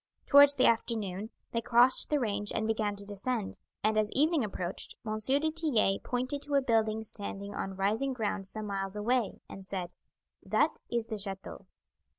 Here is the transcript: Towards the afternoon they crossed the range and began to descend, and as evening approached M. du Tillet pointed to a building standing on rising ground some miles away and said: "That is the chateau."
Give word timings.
Towards 0.25 0.55
the 0.55 0.65
afternoon 0.65 1.29
they 1.51 1.61
crossed 1.61 2.09
the 2.09 2.19
range 2.19 2.51
and 2.55 2.65
began 2.65 2.95
to 2.95 3.05
descend, 3.05 3.59
and 3.83 3.99
as 3.99 4.09
evening 4.13 4.43
approached 4.43 4.95
M. 5.05 5.19
du 5.23 5.51
Tillet 5.51 6.01
pointed 6.03 6.41
to 6.41 6.55
a 6.55 6.61
building 6.63 7.03
standing 7.03 7.53
on 7.53 7.75
rising 7.75 8.11
ground 8.13 8.47
some 8.47 8.65
miles 8.65 8.95
away 8.95 9.41
and 9.47 9.63
said: 9.63 9.93
"That 10.41 10.79
is 10.91 11.05
the 11.05 11.19
chateau." 11.19 11.67